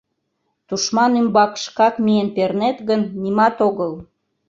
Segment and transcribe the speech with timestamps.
[0.67, 3.91] Тушман ӱмбак шкак миен пернет гын, нимат огыл.